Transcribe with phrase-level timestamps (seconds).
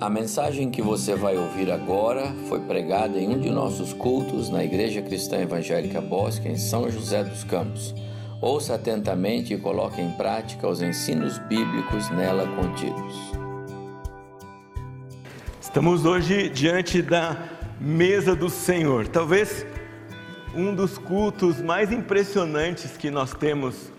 [0.00, 4.64] A mensagem que você vai ouvir agora foi pregada em um de nossos cultos na
[4.64, 7.94] Igreja Cristã Evangélica Bosque, em São José dos Campos.
[8.40, 13.14] Ouça atentamente e coloque em prática os ensinos bíblicos nela contidos.
[15.60, 17.48] Estamos hoje diante da
[17.80, 19.06] mesa do Senhor.
[19.06, 19.64] Talvez
[20.56, 23.92] um dos cultos mais impressionantes que nós temos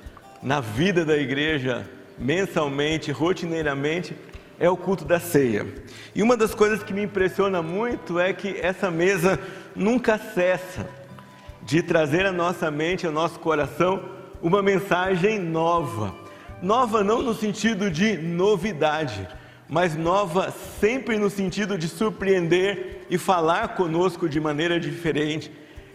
[0.43, 4.13] na vida da igreja, mensalmente, rotineiramente,
[4.59, 5.65] é o culto da ceia.
[6.13, 9.39] E uma das coisas que me impressiona muito é que essa mesa
[9.75, 10.87] nunca cessa
[11.61, 14.03] de trazer à nossa mente, ao nosso coração,
[14.41, 16.13] uma mensagem nova.
[16.61, 19.27] Nova não no sentido de novidade,
[19.67, 25.51] mas nova sempre no sentido de surpreender e falar conosco de maneira diferente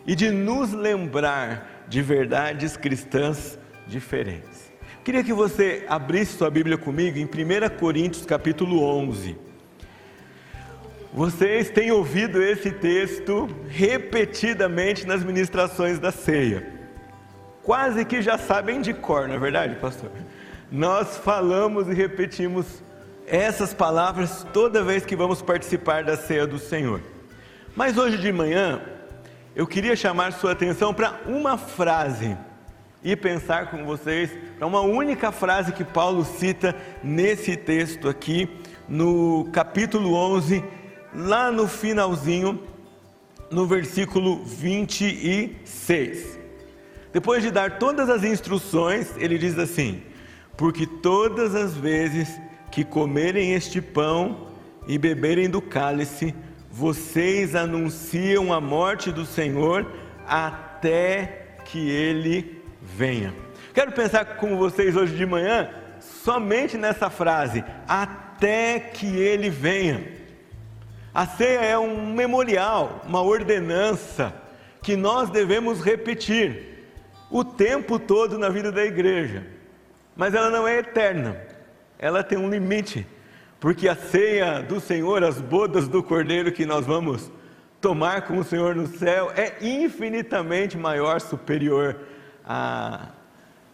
[0.06, 4.69] e de nos lembrar de verdades cristãs diferentes.
[5.02, 9.34] Queria que você abrisse sua Bíblia comigo em 1 Coríntios capítulo 11.
[11.10, 16.70] Vocês têm ouvido esse texto repetidamente nas ministrações da ceia.
[17.62, 20.10] Quase que já sabem de cor, não é verdade, pastor?
[20.70, 22.66] Nós falamos e repetimos
[23.26, 27.00] essas palavras toda vez que vamos participar da ceia do Senhor.
[27.74, 28.82] Mas hoje de manhã,
[29.56, 32.36] eu queria chamar sua atenção para uma frase
[33.02, 38.48] e pensar com vocês para uma única frase que Paulo cita nesse texto aqui,
[38.88, 40.62] no capítulo 11,
[41.14, 42.62] lá no finalzinho,
[43.50, 46.38] no versículo 26.
[47.12, 50.02] Depois de dar todas as instruções, ele diz assim:
[50.56, 52.40] Porque todas as vezes
[52.70, 54.48] que comerem este pão
[54.86, 56.34] e beberem do cálice,
[56.70, 59.90] vocês anunciam a morte do Senhor
[60.26, 63.34] até que ele venha.
[63.74, 70.20] Quero pensar com vocês hoje de manhã somente nessa frase, até que ele venha.
[71.12, 74.34] A ceia é um memorial, uma ordenança
[74.82, 76.86] que nós devemos repetir
[77.30, 79.46] o tempo todo na vida da igreja.
[80.16, 81.36] Mas ela não é eterna,
[81.98, 83.06] ela tem um limite,
[83.58, 87.30] porque a ceia do Senhor, as bodas do Cordeiro que nós vamos
[87.80, 91.96] tomar com o Senhor no céu, é infinitamente maior, superior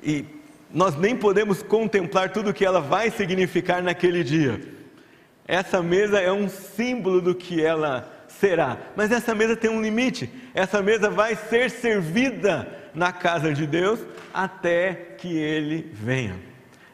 [0.03, 0.25] e
[0.71, 4.61] nós nem podemos contemplar tudo o que ela vai significar naquele dia.
[5.47, 10.31] Essa mesa é um símbolo do que ela será, mas essa mesa tem um limite.
[10.55, 14.01] Essa mesa vai ser servida na casa de Deus
[14.35, 16.37] até que Ele venha,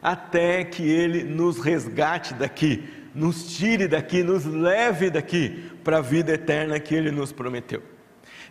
[0.01, 2.83] até que Ele nos resgate daqui,
[3.15, 7.92] nos tire daqui, nos leve daqui para a vida eterna que Ele nos prometeu.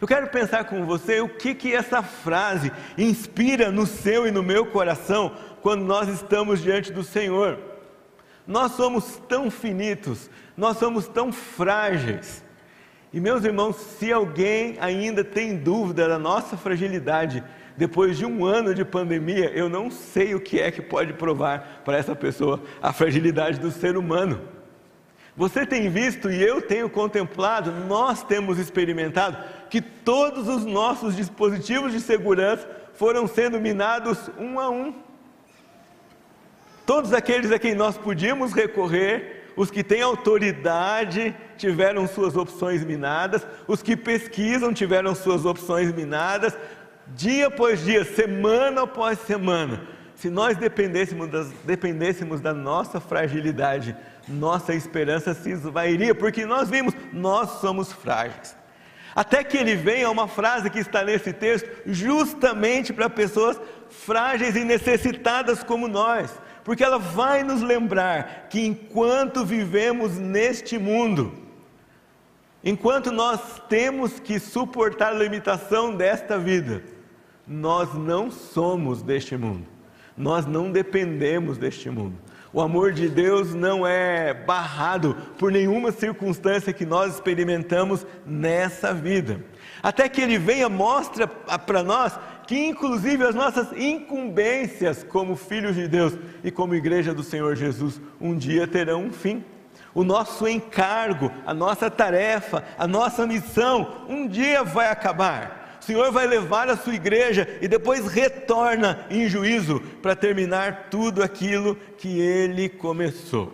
[0.03, 4.43] Eu quero pensar com você o que, que essa frase inspira no seu e no
[4.43, 5.31] meu coração
[5.61, 7.57] quando nós estamos diante do Senhor.
[8.45, 12.45] Nós somos tão finitos, nós somos tão frágeis.
[13.13, 17.41] E meus irmãos, se alguém ainda tem dúvida da nossa fragilidade,
[17.77, 21.83] depois de um ano de pandemia, eu não sei o que é que pode provar
[21.85, 24.41] para essa pessoa a fragilidade do ser humano.
[25.37, 29.39] Você tem visto e eu tenho contemplado, nós temos experimentado
[29.71, 34.95] que todos os nossos dispositivos de segurança foram sendo minados um a um.
[36.85, 43.47] Todos aqueles a quem nós podíamos recorrer, os que têm autoridade tiveram suas opções minadas,
[43.67, 46.57] os que pesquisam tiveram suas opções minadas,
[47.09, 49.87] dia após dia, semana após semana.
[50.23, 53.97] Se nós dependêssemos, das, dependêssemos da nossa fragilidade,
[54.29, 58.57] nossa esperança se esvairia, porque nós vimos, nós somos frágeis.
[59.17, 63.61] Até que ele venha uma frase que está nesse texto, justamente para pessoas
[63.91, 71.33] frágeis e necessitadas como nós, porque ela vai nos lembrar que enquanto vivemos neste mundo,
[72.63, 76.81] enquanto nós temos que suportar a limitação desta vida,
[77.45, 79.72] nós não somos deste mundo,
[80.17, 82.17] nós não dependemos deste mundo.
[82.53, 89.43] O amor de Deus não é barrado por nenhuma circunstância que nós experimentamos nessa vida.
[89.83, 95.89] Até que Ele venha, mostra para nós que, inclusive, as nossas incumbências como filhos de
[95.89, 96.13] Deus
[96.45, 99.43] e como igreja do Senhor Jesus, um dia terão um fim.
[99.95, 105.62] O nosso encargo, a nossa tarefa, a nossa missão, um dia vai acabar.
[105.83, 111.25] O Senhor vai levar a sua igreja e depois retorna em juízo para terminar tudo
[111.25, 113.53] aquilo que ele começou.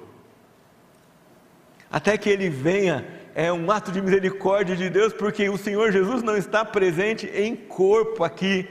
[1.90, 6.22] Até que ele venha, é um ato de misericórdia de Deus, porque o Senhor Jesus
[6.22, 8.69] não está presente em corpo aqui,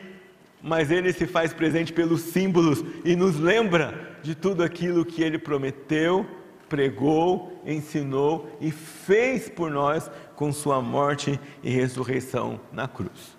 [0.61, 5.39] mas ele se faz presente pelos símbolos e nos lembra de tudo aquilo que ele
[5.39, 6.27] prometeu
[6.69, 13.36] pregou, ensinou e fez por nós com sua morte e ressurreição na cruz.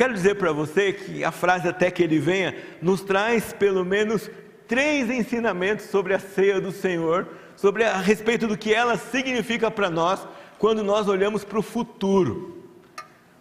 [0.00, 4.30] Quero dizer para você que a frase até que ele venha nos traz pelo menos
[4.66, 9.90] três ensinamentos sobre a ceia do Senhor, sobre a, respeito do que ela significa para
[9.90, 10.26] nós
[10.58, 12.64] quando nós olhamos para o futuro.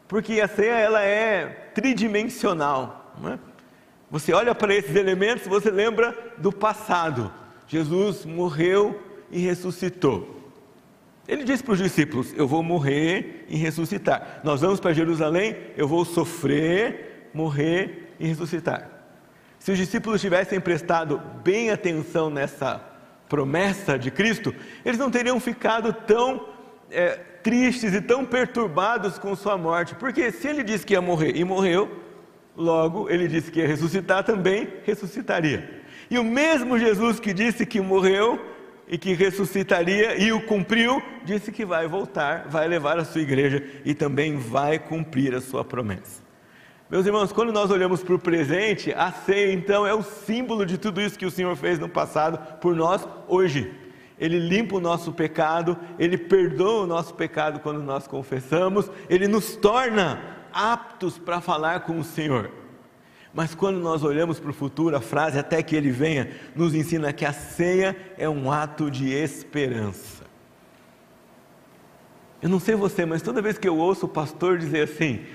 [0.05, 3.39] Porque a ceia ela é tridimensional, não é?
[4.11, 7.31] Você olha para esses elementos, você lembra do passado.
[7.69, 9.01] Jesus morreu
[9.31, 10.38] e ressuscitou.
[11.29, 14.41] Ele disse para os discípulos: Eu vou morrer e ressuscitar.
[14.43, 18.89] Nós vamos para Jerusalém, eu vou sofrer, morrer e ressuscitar.
[19.59, 22.83] Se os discípulos tivessem prestado bem atenção nessa
[23.29, 26.47] promessa de Cristo, eles não teriam ficado tão
[26.89, 27.11] é,
[27.43, 31.43] tristes e tão perturbados com sua morte, porque se ele disse que ia morrer e
[31.43, 32.03] morreu,
[32.57, 35.83] logo ele disse que ia ressuscitar também, ressuscitaria.
[36.09, 38.48] E o mesmo Jesus que disse que morreu
[38.89, 43.63] e que ressuscitaria e o cumpriu, disse que vai voltar, vai levar a sua igreja
[43.85, 46.23] e também vai cumprir a sua promessa.
[46.89, 50.75] Meus irmãos, quando nós olhamos para o presente, a ceia então é o símbolo de
[50.75, 53.71] tudo isso que o Senhor fez no passado por nós hoje.
[54.17, 59.55] Ele limpa o nosso pecado, ele perdoa o nosso pecado quando nós confessamos, ele nos
[59.55, 60.19] torna
[60.51, 62.49] aptos para falar com o Senhor.
[63.33, 67.13] Mas quando nós olhamos para o futuro, a frase até que ele venha nos ensina
[67.13, 70.25] que a ceia é um ato de esperança.
[72.41, 75.25] Eu não sei você, mas toda vez que eu ouço o pastor dizer assim: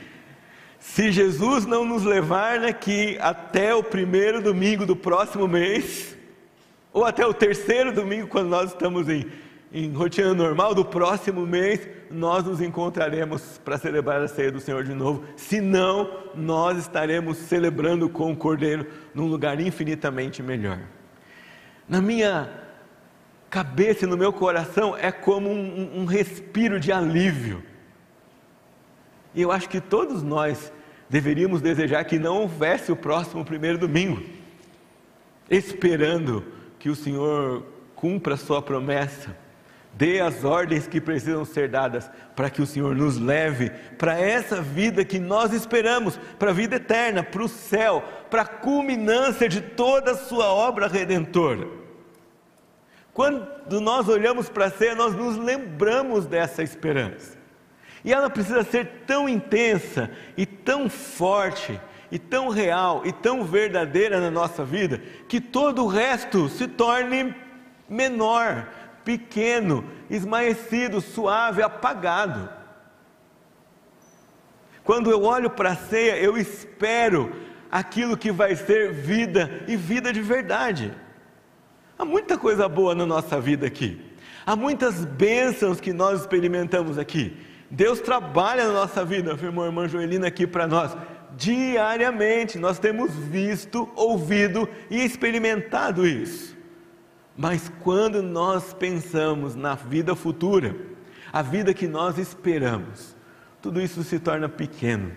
[0.78, 6.16] se Jesus não nos levar daqui até o primeiro domingo do próximo mês,
[6.92, 9.26] ou até o terceiro domingo, quando nós estamos em
[9.74, 14.84] em rotina normal do próximo mês, nós nos encontraremos para celebrar a ceia do Senhor
[14.84, 15.24] de novo.
[15.36, 20.78] Se não, nós estaremos celebrando com o Cordeiro num lugar infinitamente melhor.
[21.88, 22.48] Na minha
[23.50, 27.60] cabeça e no meu coração é como um, um respiro de alívio.
[29.34, 30.72] E eu acho que todos nós
[31.10, 34.22] deveríamos desejar que não houvesse o próximo primeiro domingo,
[35.50, 36.44] esperando
[36.78, 37.66] que o Senhor
[37.96, 39.42] cumpra a sua promessa
[39.96, 44.60] dê as ordens que precisam ser dadas para que o Senhor nos leve para essa
[44.60, 49.60] vida que nós esperamos, para a vida eterna, para o céu, para a culminância de
[49.60, 51.66] toda a sua obra redentora.
[53.12, 57.38] Quando nós olhamos para a ceia, nós nos lembramos dessa esperança.
[58.04, 61.80] E ela precisa ser tão intensa e tão forte
[62.10, 67.34] e tão real e tão verdadeira na nossa vida que todo o resto se torne
[67.88, 68.68] menor,
[69.04, 72.48] pequeno, esmaecido, suave, apagado.
[74.82, 77.32] Quando eu olho para a ceia, eu espero
[77.70, 80.92] aquilo que vai ser vida e vida de verdade.
[81.98, 84.00] Há muita coisa boa na nossa vida aqui.
[84.44, 87.36] Há muitas bênçãos que nós experimentamos aqui.
[87.70, 90.96] Deus trabalha na nossa vida, afirmou a irmã Joelina aqui para nós.
[91.36, 96.53] Diariamente nós temos visto, ouvido e experimentado isso.
[97.36, 100.76] Mas quando nós pensamos na vida futura,
[101.32, 103.16] a vida que nós esperamos,
[103.60, 105.10] tudo isso se torna pequeno,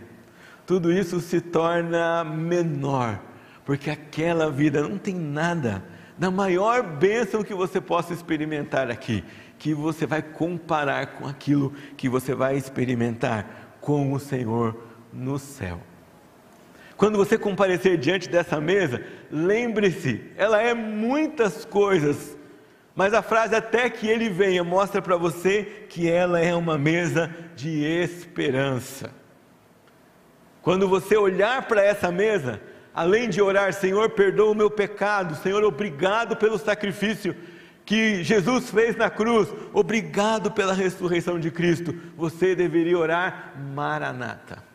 [0.65, 3.21] tudo isso se torna menor,
[3.63, 5.83] porque aquela vida não tem nada
[6.17, 9.23] da maior bênção que você possa experimentar aqui,
[9.59, 14.75] que você vai comparar com aquilo que você vai experimentar com o Senhor
[15.13, 15.79] no céu.
[16.97, 22.35] Quando você comparecer diante dessa mesa, lembre-se, ela é muitas coisas,
[22.95, 27.29] mas a frase até que ele venha mostra para você que ela é uma mesa
[27.55, 29.11] de esperança.
[30.63, 32.59] Quando você olhar para essa mesa,
[32.95, 37.35] além de orar, Senhor, perdoa o meu pecado, Senhor, obrigado pelo sacrifício
[37.85, 44.66] que Jesus fez na cruz, obrigado pela ressurreição de Cristo, você deveria orar Maranata.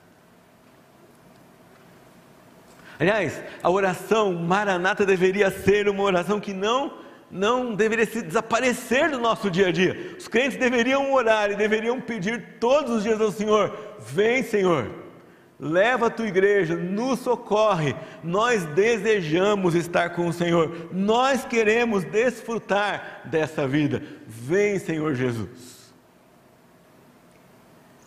[3.02, 9.18] Aliás, a oração Maranata deveria ser uma oração que não não deveria se desaparecer do
[9.18, 10.14] nosso dia a dia.
[10.16, 14.88] Os crentes deveriam orar e deveriam pedir todos os dias ao Senhor: Vem, Senhor,
[15.58, 17.96] leva a tua igreja, nos socorre.
[18.22, 24.00] Nós desejamos estar com o Senhor, nós queremos desfrutar dessa vida.
[24.28, 25.92] Vem, Senhor Jesus.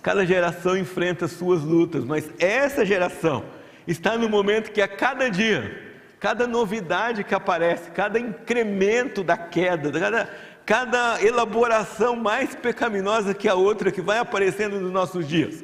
[0.02, 3.44] Cada geração enfrenta suas lutas, mas essa geração
[3.88, 9.92] está no momento que a cada dia, cada novidade que aparece, cada incremento da queda,
[10.00, 10.30] cada,
[10.66, 15.64] cada elaboração mais pecaminosa que a outra que vai aparecendo nos nossos dias,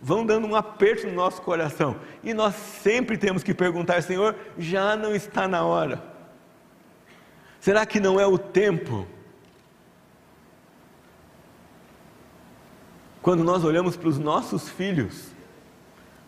[0.00, 1.96] vão dando um aperto no nosso coração.
[2.22, 6.02] E nós sempre temos que perguntar, Senhor, já não está na hora?
[7.60, 9.06] Será que não é o tempo?
[13.22, 15.31] Quando nós olhamos para os nossos filhos,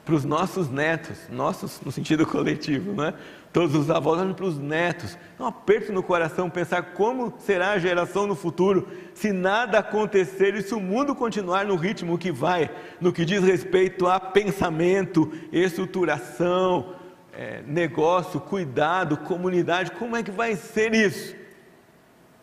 [0.05, 3.15] para os nossos netos, nossos no sentido coletivo, não é?
[3.53, 5.17] Todos os avós olham para os netos.
[5.39, 10.57] É um aperto no coração pensar como será a geração no futuro se nada acontecer
[10.57, 12.69] e se o mundo continuar no ritmo que vai,
[13.01, 16.97] no que diz respeito a pensamento, estruturação,
[17.33, 19.93] é, negócio, cuidado, comunidade.
[19.93, 21.37] Como é que vai ser isso?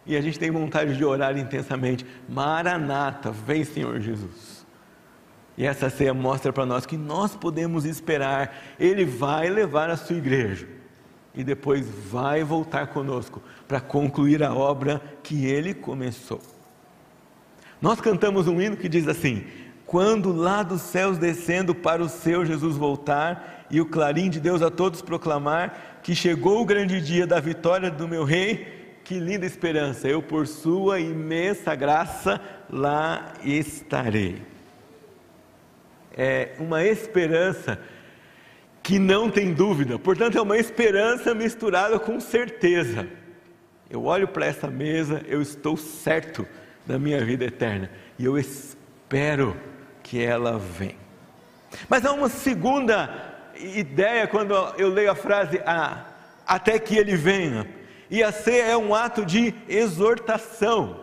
[0.05, 2.05] E a gente tem vontade de orar intensamente.
[2.27, 4.60] Maranata, vem Senhor Jesus.
[5.57, 10.15] E essa ceia mostra para nós que nós podemos esperar, Ele vai levar a sua
[10.15, 10.67] igreja
[11.33, 16.41] e depois vai voltar conosco para concluir a obra que Ele começou.
[17.81, 19.43] Nós cantamos um hino que diz assim:
[19.85, 24.61] Quando lá dos céus descendo para o seu Jesus voltar e o clarim de Deus
[24.61, 29.45] a todos proclamar que chegou o grande dia da vitória do meu Rei, que linda
[29.45, 32.39] esperança, eu por sua imensa graça
[32.69, 34.51] lá estarei
[36.15, 37.79] é uma esperança
[38.83, 43.07] que não tem dúvida, portanto, é uma esperança misturada com certeza.
[43.89, 46.47] Eu olho para essa mesa, eu estou certo
[46.85, 49.55] da minha vida eterna e eu espero
[50.01, 50.95] que ela venha.
[51.87, 56.05] Mas há uma segunda ideia quando eu leio a frase ah,
[56.45, 57.67] até que ele venha.
[58.09, 61.01] E a ceia é um ato de exortação.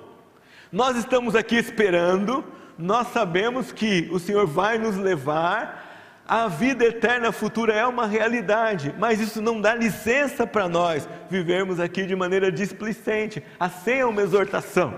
[0.70, 2.44] Nós estamos aqui esperando
[2.78, 5.86] nós sabemos que o Senhor vai nos levar,
[6.28, 11.80] a vida eterna futura é uma realidade, mas isso não dá licença para nós vivermos
[11.80, 13.42] aqui de maneira displicente.
[13.58, 14.94] A ceia é uma exortação,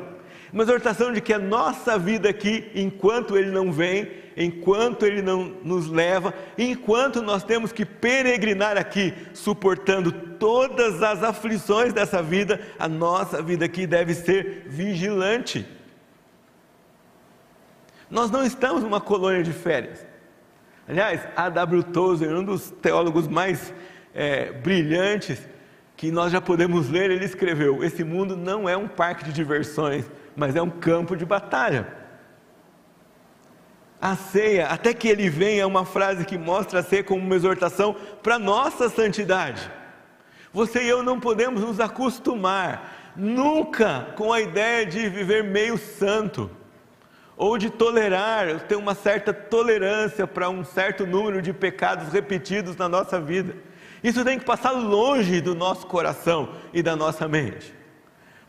[0.53, 5.45] uma exortação de que a nossa vida aqui, enquanto Ele não vem, enquanto Ele não
[5.63, 12.89] nos leva, enquanto nós temos que peregrinar aqui, suportando todas as aflições dessa vida, a
[12.89, 15.80] nossa vida aqui deve ser vigilante.
[18.11, 20.05] Nós não estamos numa colônia de férias.
[20.89, 21.85] Aliás, A.W.
[21.85, 23.73] Tozer, um dos teólogos mais
[24.13, 25.39] é, brilhantes
[25.97, 30.11] que nós já podemos ler, ele escreveu: Esse mundo não é um parque de diversões,
[30.35, 31.87] mas é um campo de batalha.
[34.01, 37.37] A ceia, até que ele venha, é uma frase que mostra a ceia como uma
[37.37, 39.71] exortação para nossa santidade.
[40.53, 46.51] Você e eu não podemos nos acostumar nunca com a ideia de viver meio santo
[47.41, 52.87] ou de tolerar, ter uma certa tolerância para um certo número de pecados repetidos na
[52.87, 53.57] nossa vida.
[54.05, 57.80] Isso tem que passar longe do nosso coração e da nossa mente.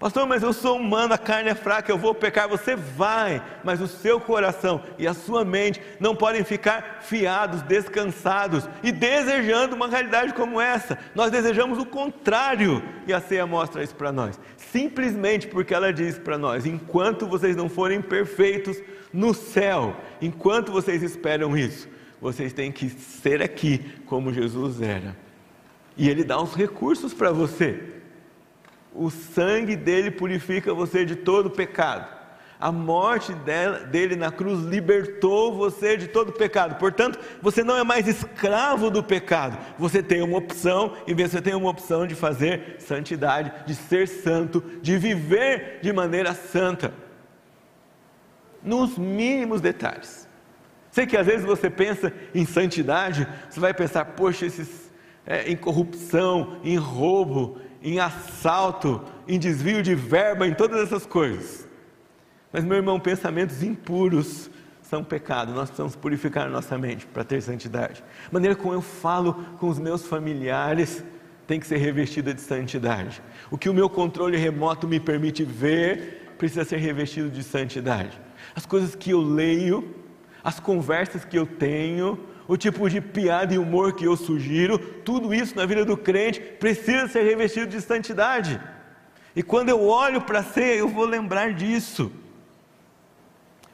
[0.01, 2.49] Pastor, mas eu sou humano, a carne é fraca, eu vou pecar.
[2.49, 8.67] Você vai, mas o seu coração e a sua mente não podem ficar fiados, descansados
[8.81, 10.97] e desejando uma realidade como essa.
[11.13, 14.39] Nós desejamos o contrário e a ceia mostra isso para nós.
[14.57, 18.81] Simplesmente porque ela diz para nós: enquanto vocês não forem perfeitos
[19.13, 21.87] no céu, enquanto vocês esperam isso,
[22.19, 23.77] vocês têm que ser aqui
[24.07, 25.15] como Jesus era.
[25.95, 28.00] E Ele dá os recursos para você
[28.93, 32.21] o sangue dele purifica você de todo pecado.
[32.59, 33.33] A morte
[33.89, 36.77] dele na cruz libertou você de todo pecado.
[36.77, 39.57] Portanto, você não é mais escravo do pecado.
[39.79, 44.63] Você tem uma opção, e você tem uma opção de fazer santidade, de ser santo,
[44.79, 46.93] de viver de maneira santa.
[48.61, 50.29] Nos mínimos detalhes.
[50.91, 54.91] Sei que às vezes você pensa em santidade, você vai pensar, poxa, esses,
[55.25, 61.67] é, em corrupção, em roubo, em assalto, em desvio de verba, em todas essas coisas.
[62.51, 64.49] Mas, meu irmão, pensamentos impuros
[64.81, 65.53] são pecado.
[65.53, 68.03] Nós precisamos purificar a nossa mente para ter santidade.
[68.27, 71.03] A maneira como eu falo com os meus familiares
[71.47, 73.21] tem que ser revestida de santidade.
[73.49, 78.19] O que o meu controle remoto me permite ver precisa ser revestido de santidade.
[78.55, 79.95] As coisas que eu leio,
[80.43, 82.19] as conversas que eu tenho,
[82.51, 86.41] o tipo de piada e humor que eu sugiro, tudo isso na vida do crente
[86.41, 88.59] precisa ser revestido de santidade.
[89.33, 92.11] E quando eu olho para a ceia, eu vou lembrar disso.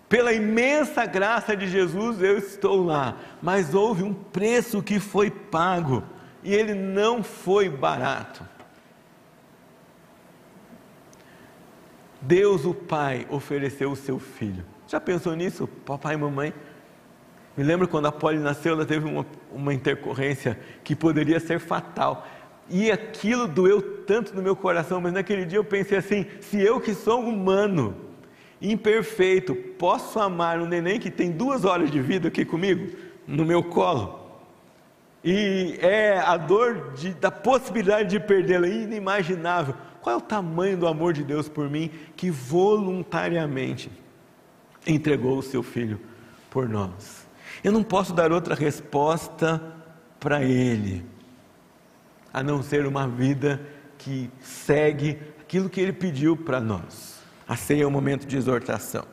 [0.07, 6.03] Pela imensa graça de Jesus, eu estou lá, mas houve um preço que foi pago,
[6.43, 8.47] e ele não foi barato.
[12.21, 14.63] Deus, o Pai, ofereceu o seu filho.
[14.87, 16.53] Já pensou nisso, papai e mamãe?
[17.57, 22.27] Me lembro quando a Polly nasceu, ela teve uma, uma intercorrência que poderia ser fatal.
[22.69, 26.79] E aquilo doeu tanto no meu coração, mas naquele dia eu pensei assim: se eu
[26.79, 27.95] que sou humano,
[28.61, 32.95] imperfeito, posso amar um neném que tem duas horas de vida aqui comigo,
[33.25, 34.27] no meu colo,
[35.23, 40.87] e é a dor de, da possibilidade de perdê-la inimaginável, qual é o tamanho do
[40.87, 43.89] amor de Deus por mim que voluntariamente
[44.85, 45.99] entregou o seu filho
[46.49, 47.26] por nós.
[47.63, 49.61] Eu não posso dar outra resposta
[50.19, 51.05] para Ele,
[52.33, 53.61] a não ser uma vida
[53.97, 57.21] que segue aquilo que Ele pediu para nós.
[57.47, 59.05] A ceia é um momento de exortação.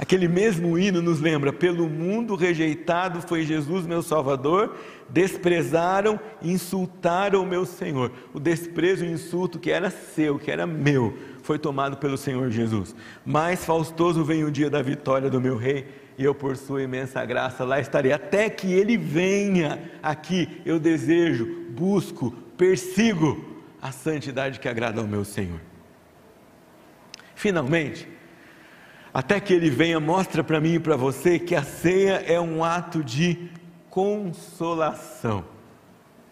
[0.00, 4.74] Aquele mesmo hino nos lembra: pelo mundo rejeitado foi Jesus, meu Salvador,
[5.10, 8.10] desprezaram, insultaram o meu Senhor.
[8.32, 12.50] O desprezo e o insulto que era seu, que era meu, foi tomado pelo Senhor
[12.50, 12.96] Jesus.
[13.26, 15.86] Mais faustoso vem o dia da vitória do meu Rei,
[16.20, 20.60] e eu, por sua imensa graça, lá estarei, até que ele venha aqui.
[20.66, 25.58] Eu desejo, busco, persigo a santidade que agrada ao meu Senhor.
[27.34, 28.06] Finalmente,
[29.14, 32.62] até que ele venha, mostra para mim e para você que a ceia é um
[32.62, 33.48] ato de
[33.88, 35.42] consolação.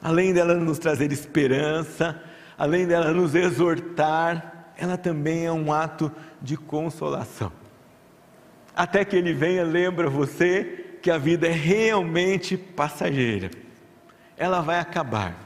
[0.03, 2.23] Além dela nos trazer esperança,
[2.59, 7.51] além dela nos exortar, ela também é um ato de consolação.
[8.79, 13.51] Até que ele venha, lembra você que a vida é realmente passageira.
[14.37, 15.37] Ela vai acabar.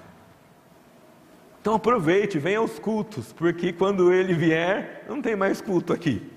[1.61, 6.31] Então aproveite, venha aos cultos, porque quando ele vier, não tem mais culto aqui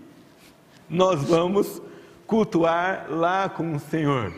[0.90, 1.82] nós vamos
[2.28, 4.34] cultuar lá com o Senhor.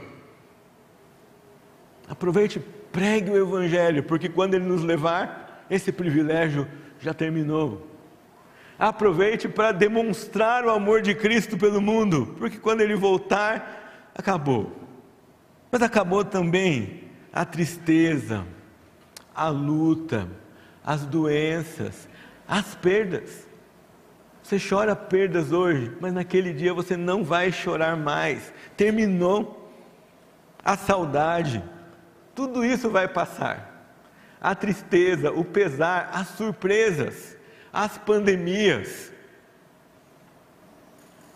[2.08, 2.60] Aproveite,
[2.92, 6.68] pregue o Evangelho, porque quando Ele nos levar, esse privilégio
[7.00, 7.86] já terminou.
[8.80, 14.72] Aproveite para demonstrar o amor de Cristo pelo mundo, porque quando Ele voltar, acabou.
[15.72, 18.46] Mas acabou também a tristeza,
[19.34, 20.28] a luta,
[20.84, 22.08] as doenças,
[22.48, 23.48] as perdas.
[24.42, 28.54] Você chora perdas hoje, mas naquele dia você não vai chorar mais.
[28.78, 29.72] Terminou
[30.64, 31.64] a saudade.
[32.34, 33.92] Tudo isso vai passar.
[34.40, 37.37] A tristeza, o pesar, as surpresas,
[37.78, 39.12] as pandemias,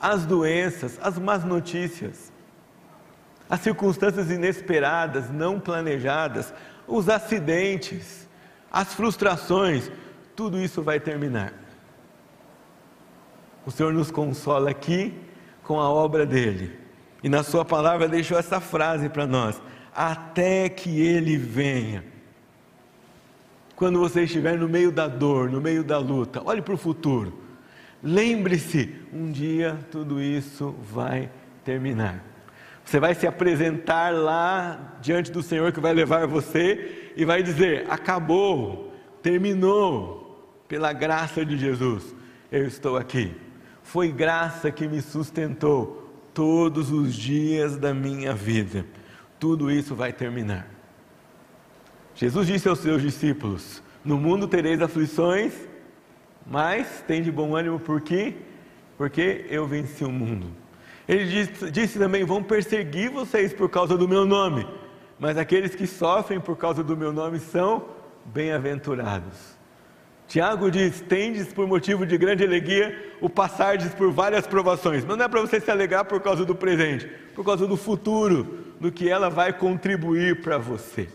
[0.02, 2.34] as doenças, as más notícias,
[3.48, 6.52] as circunstâncias inesperadas, não planejadas,
[6.88, 8.28] os acidentes,
[8.72, 9.92] as frustrações,
[10.36, 11.54] tudo isso vai terminar.
[13.64, 15.16] O Senhor nos consola aqui
[15.62, 16.76] com a obra dele.
[17.22, 19.62] E na Sua palavra deixou essa frase para nós:
[19.94, 22.04] até que Ele venha.
[23.82, 27.34] Quando você estiver no meio da dor, no meio da luta, olhe para o futuro.
[28.04, 31.32] Lembre-se, um dia tudo isso vai
[31.66, 32.24] terminar.
[32.86, 37.88] Você vai se apresentar lá diante do Senhor que vai levar você e vai dizer:
[37.90, 42.16] acabou, terminou, pela graça de Jesus,
[42.52, 43.36] eu estou aqui.
[43.82, 48.86] Foi graça que me sustentou todos os dias da minha vida.
[49.40, 50.81] Tudo isso vai terminar.
[52.16, 55.54] Jesus disse aos seus discípulos: No mundo tereis aflições,
[56.46, 58.36] mas tem de bom ânimo por quê?
[58.98, 60.48] Porque eu venci o mundo.
[61.08, 64.68] Ele disse, disse também: Vão perseguir vocês por causa do meu nome,
[65.20, 67.86] mas aqueles que sofrem por causa do meu nome são
[68.26, 69.60] bem-aventurados.
[70.28, 75.04] Tiago diz: tendes por motivo de grande alegria o passardes por várias provações.
[75.04, 78.60] Mas não é para você se alegrar por causa do presente, por causa do futuro,
[78.80, 81.10] do que ela vai contribuir para você.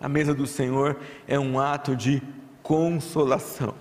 [0.00, 2.22] A mesa do Senhor é um ato de
[2.62, 3.74] consolação.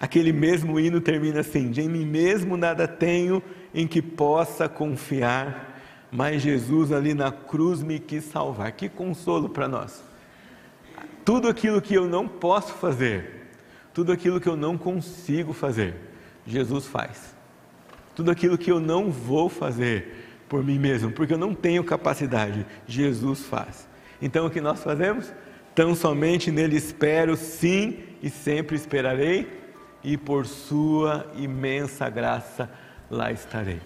[0.00, 3.42] Aquele mesmo hino termina assim: De mim mesmo nada tenho
[3.74, 8.72] em que possa confiar, mas Jesus ali na cruz me quis salvar.
[8.72, 10.02] Que consolo para nós.
[11.24, 13.48] Tudo aquilo que eu não posso fazer,
[13.92, 15.94] tudo aquilo que eu não consigo fazer,
[16.46, 17.36] Jesus faz.
[18.14, 22.66] Tudo aquilo que eu não vou fazer por mim mesmo, porque eu não tenho capacidade,
[22.86, 23.87] Jesus faz.
[24.20, 25.32] Então o que nós fazemos?
[25.74, 29.48] Tão somente nele espero, sim, e sempre esperarei,
[30.02, 32.70] e por sua imensa graça
[33.10, 33.80] lá estarei.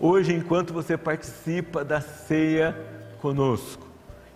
[0.00, 2.76] Hoje, enquanto você participa da ceia
[3.20, 3.86] conosco,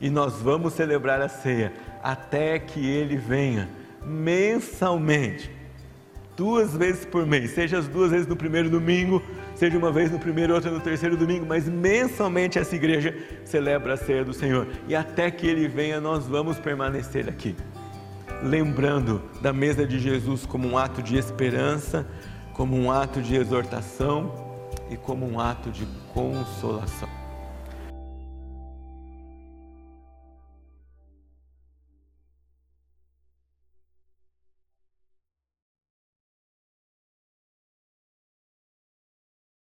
[0.01, 3.69] e nós vamos celebrar a ceia até que ele venha
[4.05, 5.49] mensalmente,
[6.43, 9.23] duas vezes por mês, seja as duas vezes no primeiro domingo,
[9.55, 13.97] seja uma vez no primeiro, outra no terceiro domingo, mas mensalmente essa igreja celebra a
[13.97, 14.67] ceia do Senhor.
[14.89, 17.55] E até que Ele venha, nós vamos permanecer aqui,
[18.43, 22.05] lembrando da mesa de Jesus como um ato de esperança,
[22.55, 24.35] como um ato de exortação
[24.91, 27.22] e como um ato de consolação.